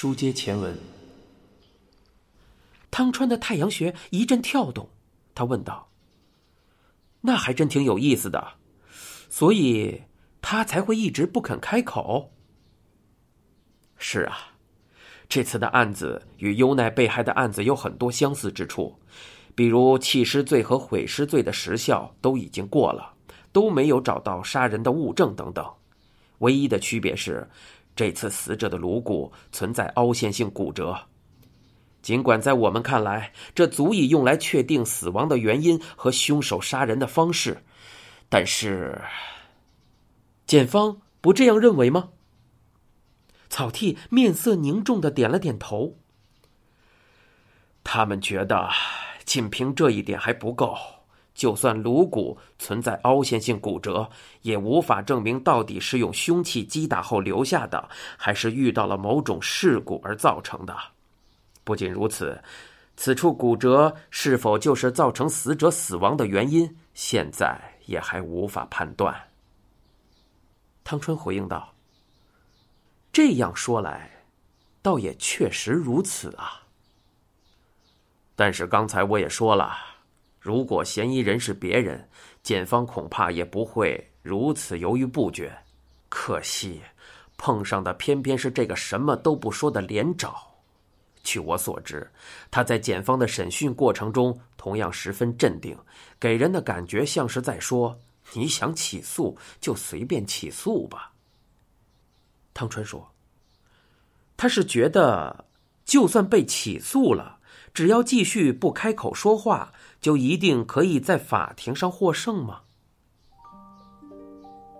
[0.00, 0.78] 书接前文，
[2.88, 4.88] 汤川的太阳穴一阵跳动，
[5.34, 5.90] 他问道
[7.22, 8.52] ：“那还真挺有意思的，
[9.28, 10.04] 所以
[10.40, 12.32] 他才会一直不肯开口。”
[13.98, 14.52] 是啊，
[15.28, 18.96] 这次的案子与优奈被害的案子有很多相似之处，
[19.56, 23.14] 比如弃尸罪和毁尸罪的时效都已经过了，
[23.50, 25.68] 都没有找到杀人的物证等等。
[26.38, 27.50] 唯一的区别是，
[27.98, 30.96] 这次死者的颅骨存在凹陷性骨折。
[32.00, 37.64] 尽管在我们看来，这足以用来确定死亡的原因和凶手杀人的方式，
[38.28, 39.02] 但是，
[40.46, 42.10] 检方不这样认为吗？
[43.48, 45.98] 草剃面色凝重的点了点头。
[47.82, 48.70] 他们觉得，
[49.24, 50.76] 仅凭这一点还不够。
[51.38, 54.10] 就算颅骨存在凹陷性骨折，
[54.42, 60.76] 也无法证明到底是用凶器击打后留下的，还是遇到了某种事故而造成的。
[61.62, 62.42] 不仅如此，
[62.96, 69.14] 此处骨折是否就是造成死者死亡的原因，现在也还无法判断。
[70.82, 71.72] 汤春回应道
[73.12, 74.10] ：“这样说来，
[74.82, 76.62] 倒也确实如此啊。
[78.34, 79.76] 但是刚才我也说了。”
[80.48, 82.08] 如果嫌疑人是别人，
[82.42, 85.54] 检方恐怕也不会如此犹豫不决。
[86.08, 86.80] 可惜，
[87.36, 90.34] 碰上的偏偏是这个什么都不说的连长。
[91.22, 92.10] 据我所知，
[92.50, 95.76] 他在检方的审讯过程中同样十分镇定，
[96.18, 97.94] 给人的感觉像是在说
[98.32, 101.12] ：“你想起诉就随便起诉吧。”
[102.54, 103.06] 汤川说
[104.34, 105.44] ：“他是觉得，
[105.84, 107.37] 就算被起诉了，
[107.78, 112.60] 只要继续不开口说话。”就一定可以在法庭上获胜吗？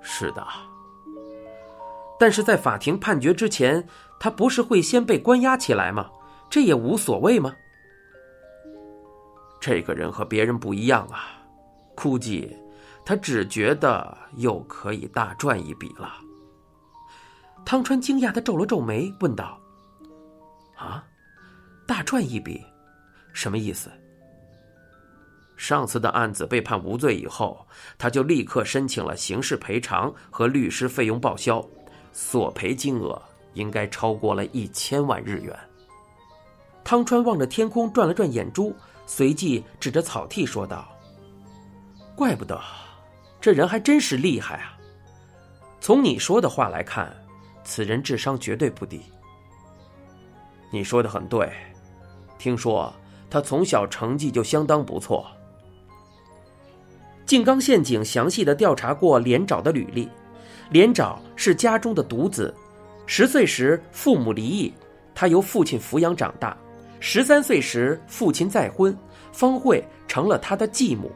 [0.00, 0.46] 是的，
[2.18, 3.86] 但是在法庭判决之前，
[4.18, 6.10] 他不是会先被关押起来吗？
[6.48, 7.54] 这也无所谓吗？
[9.60, 11.44] 这个人和别人不一样啊，
[11.94, 12.56] 估计
[13.04, 16.10] 他只觉得又可以大赚一笔了。
[17.66, 19.60] 汤川惊讶的皱了皱眉，问道
[20.74, 21.04] ：“啊，
[21.86, 22.64] 大赚一笔，
[23.32, 23.90] 什么意思？”
[25.56, 27.66] 上次的案子被判无罪以后，
[27.96, 31.64] 他就立刻申请了刑事赔偿和律师费用报销，
[32.12, 33.20] 索赔金额
[33.54, 35.56] 应该超过了一千万日元。
[36.82, 38.74] 汤川望着天空，转了转眼珠，
[39.06, 40.88] 随即指着草剃说道
[42.16, 42.60] ：“怪不得，
[43.40, 44.76] 这人还真是厉害啊！
[45.80, 47.14] 从你说的话来看，
[47.62, 49.00] 此人智商绝对不低。
[50.72, 51.52] 你说的很对，
[52.36, 52.92] 听说
[53.32, 55.26] 他从小成绩就相当不错。”
[57.24, 60.06] 静冈县警详细的调查过连长的履历，
[60.70, 62.54] 连长是家中的独子，
[63.06, 64.70] 十岁时父母离异，
[65.14, 66.54] 他由父亲抚养长大。
[67.00, 68.96] 十三岁时父亲再婚，
[69.32, 71.10] 方慧成了他的继母。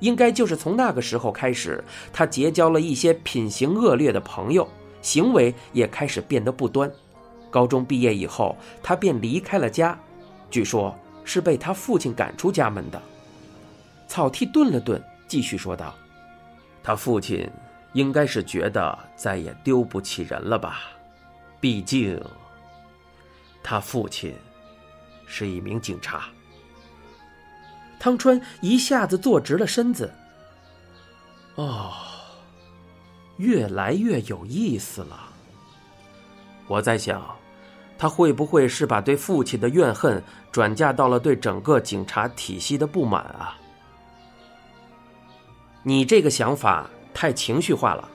[0.00, 4.66] 应该就是从那个时候开始，他结交了一些品行恶劣的朋友，
[5.00, 6.90] 行为也开始变得不端。
[7.50, 9.96] 高中毕业以后，他便离开了家，
[10.50, 10.92] 据说
[11.24, 13.00] 是被他父亲赶出家门的。
[14.06, 15.02] 草剃顿了顿。
[15.28, 15.94] 继续说道
[16.84, 17.50] ：“他父亲
[17.94, 20.82] 应该是觉得再也丢不起人了吧？
[21.58, 22.22] 毕竟，
[23.62, 24.34] 他父亲
[25.26, 26.24] 是一名警察。”
[27.98, 30.12] 汤川一下子坐直了身子。
[31.54, 31.94] 哦，
[33.38, 35.30] 越来越有意思了。
[36.66, 37.34] 我在想，
[38.02, 40.20] 他会不会是把对父亲的怨恨
[40.50, 43.56] 转嫁到了对整个警察体系的不满啊？
[45.84, 48.08] 你这个想法太情绪化了，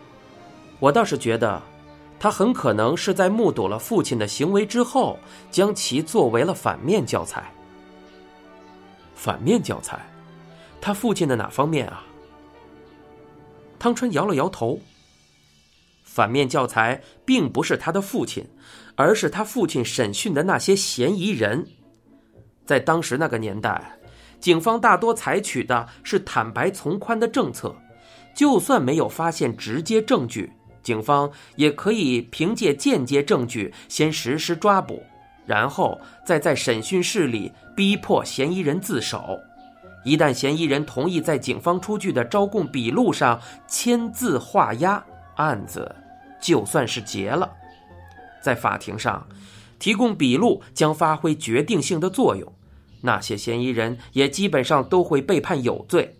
[0.81, 1.61] 我倒是觉得，
[2.19, 5.17] 他很可能是在目睹了父亲的行为之后，
[5.49, 7.49] 将其作为了反面教材。
[9.15, 10.05] 反面教材，
[10.81, 12.03] 他父亲的哪方面啊？
[13.79, 14.77] 汤川摇了摇头。
[16.17, 18.43] 反面教材并不是他的父亲，
[18.95, 21.67] 而是他父亲审讯的那些嫌疑人，
[22.65, 23.99] 在当时那个年代。
[24.39, 27.75] 警方大多采取的是坦白从宽的政策，
[28.35, 35.03] 就算没有发现直接证据，警方也可以凭借间接证据先实施抓捕，
[35.45, 39.39] 然后再在审讯室里逼迫嫌疑人自首。
[40.03, 45.05] 一旦嫌疑人同意在警方出具的招供笔录上签字画押，
[45.35, 45.95] 案子
[46.41, 47.51] 就算是结了。
[48.41, 49.27] 在法庭上，
[49.79, 52.51] 提供笔录将发挥决定性的作用。
[53.01, 56.17] 那些嫌疑人也基本上都会被判有罪。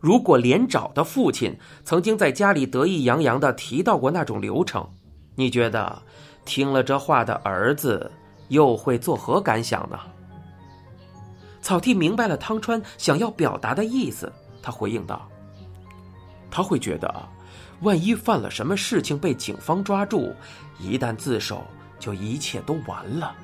[0.00, 4.88] 如果连长的父亲曾经在家里得意洋洋地提到过那种流程，
[5.34, 6.02] 你觉得
[6.44, 8.10] 听了这话的儿子
[8.48, 9.98] 又会作何感想呢？
[11.60, 15.28] 草剃明白了汤川想要表达的意思，他回应道
[16.50, 17.28] ：“他会觉得，
[17.82, 20.34] 万一犯了什么事情被警方抓住，
[20.78, 21.66] 一旦自首，
[21.98, 23.34] 就一切都完了。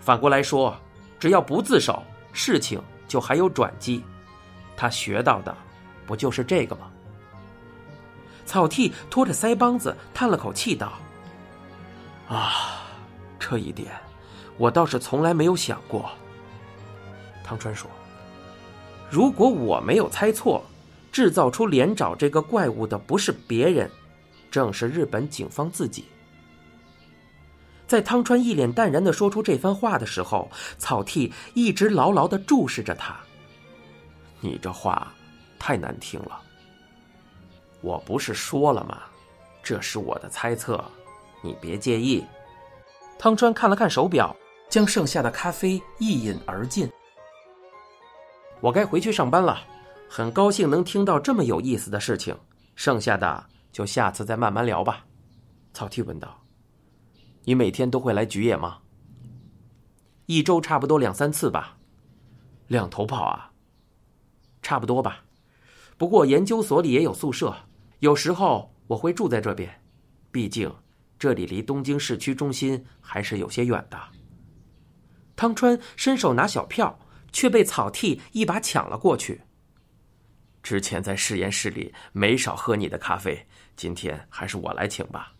[0.00, 0.76] 反过来说，
[1.18, 2.02] 只要不自首，
[2.32, 4.04] 事情就还有转机。
[4.76, 5.56] 他学到的，
[6.06, 6.90] 不就是这个吗？”
[8.44, 10.94] 草剃拖着腮帮子叹了口气道
[12.28, 12.82] ：“啊，
[13.38, 13.92] 这一点，
[14.58, 16.10] 我倒是从来没有想过。”
[17.44, 17.88] 汤川说
[19.08, 20.64] ：“如果我没有猜错，
[21.10, 23.90] 制造出连长这个怪物的不是别人，
[24.50, 26.04] 正是日本警方自己。”
[27.86, 30.48] 在汤川一脸淡然的说出这番话的时候，
[30.78, 33.18] 草剃一直牢牢的注视着他。
[34.40, 35.12] “你这话
[35.58, 36.40] 太难听了。
[37.80, 39.02] 我不是说了吗？
[39.62, 40.82] 这是我的猜测，
[41.42, 42.24] 你别介意。”
[43.18, 44.34] 汤川看了看手表，
[44.68, 46.88] 将剩下的咖啡一饮而尽。
[48.60, 49.60] 我该回去上班了，
[50.12, 52.36] 很高兴能听到这么有意思的事情。
[52.74, 55.06] 剩下的就下次再慢慢聊吧。
[55.72, 56.44] 草剃问道
[57.44, 58.78] ：“你每天都会来菊野吗？”
[60.26, 61.78] 一周差不多两三次吧。
[62.66, 63.52] 两头跑啊？
[64.62, 65.22] 差不多吧。
[65.96, 67.54] 不过研究所里也有宿舍，
[68.00, 69.80] 有时候我会住在这边。
[70.32, 70.74] 毕竟
[71.20, 73.96] 这里离东京市区中心还是有些远的。
[75.36, 76.98] 汤川伸手拿小票。
[77.32, 79.40] 却被草剃一把抢了过去。
[80.62, 83.46] 之前在实验室里没少喝你的咖啡，
[83.76, 85.32] 今天还是我来请吧。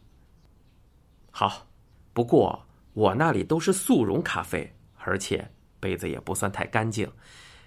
[1.31, 1.67] 好，
[2.13, 7.11] 不过我那里都是速溶咖啡，而且杯子也不算太干净。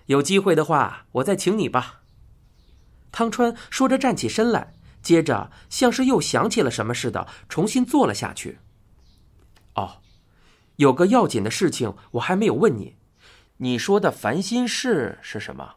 [0.08, 2.02] 有机会的话，我再请你吧。
[3.12, 8.58] 汤川说着站起身来，接着像是又想起了什么似的，重新坐了下去。
[9.76, 10.02] 哦，
[10.78, 12.96] 有个要紧的事情我还没有问你。
[13.58, 15.76] 你说的烦心事是什么？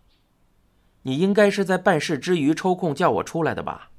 [1.07, 3.91] 你应该是在办事之余抽空叫我出来的吧？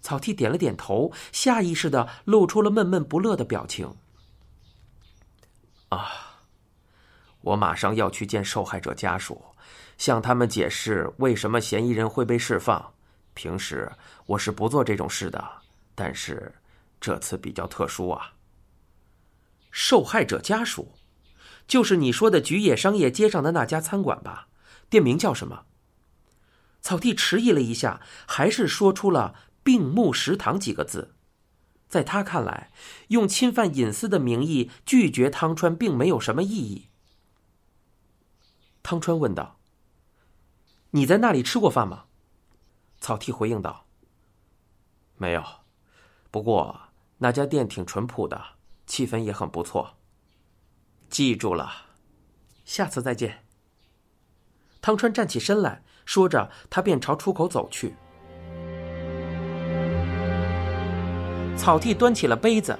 [0.00, 3.94] 草剃点了点头，下意识的露出了闷闷不乐的表情。
[5.90, 6.40] 啊，
[7.42, 9.44] 我马上要去见受害者家属，
[9.98, 12.94] 向他们解释为什么嫌疑人会被释放。
[13.34, 13.92] 平时
[14.24, 15.46] 我是不做这种事的，
[15.94, 16.50] 但是
[16.98, 18.32] 这次比较特殊啊。
[19.70, 20.94] 受害者家属。
[21.68, 24.48] 就是你说的菊野商业街上的那家餐馆吧？
[24.88, 25.66] 店名叫什么？
[26.84, 29.34] 草地迟疑了一下，还是说出了
[29.64, 31.14] “病木食堂”几个字。
[31.88, 32.70] 在他看来，
[33.08, 36.90] 用侵犯隐私的名义拒绝汤川，并没有什么意义。
[38.82, 39.58] 汤川问道
[40.92, 42.04] ：“你在那里吃过饭吗？”
[43.00, 43.86] 草剃回应道
[45.16, 45.42] ：“没有，
[46.30, 46.78] 不过
[47.16, 48.44] 那家店挺淳朴的，
[48.86, 49.96] 气氛也很不错。”
[51.08, 51.86] 记住了，
[52.66, 53.46] 下次再见。
[54.82, 57.94] 汤川站起身来，说着，他便朝出口走去。
[61.56, 62.78] 草剃端起了杯子，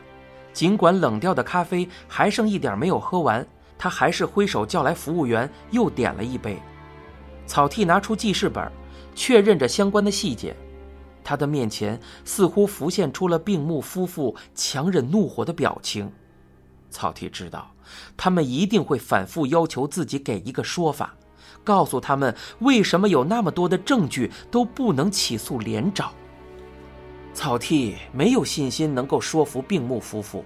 [0.52, 3.46] 尽管冷掉的咖啡还剩一点没有喝完，
[3.78, 6.58] 他还是挥手叫来服务员，又点了一杯。
[7.46, 8.70] 草剃拿出记事本，
[9.14, 10.56] 确认着相关的细节，
[11.22, 16.10] 他的面前似乎浮现出了病木夫妇强忍怒火的表情。
[16.90, 17.70] 草剃知道。
[18.16, 21.14] 他们一定会反复要求自己给一个说法，
[21.64, 26.12] 告诉他们为什么有那么多的证据都不能起诉连长。
[27.32, 30.44] 草剃没有信心能够说服病木夫妇，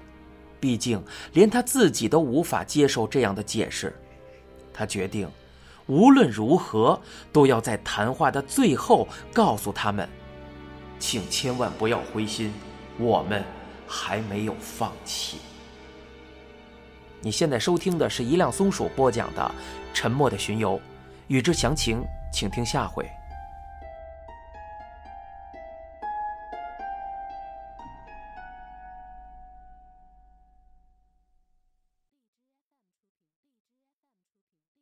[0.59, 1.03] 毕竟
[1.35, 3.95] 连他自己都无法接受这样的解释。
[4.73, 5.29] 他决定，
[5.87, 6.99] 无论如何
[7.33, 10.09] 都要在谈话的最后告诉他们，
[10.99, 12.55] 请千万不要灰心，
[12.99, 13.45] 我们
[13.87, 15.39] 还没有放弃。
[17.21, 19.43] 你现在收听的是一辆松鼠播讲的
[19.93, 20.77] 《沉默的巡游》，
[21.29, 23.07] 欲知详情，请听下回。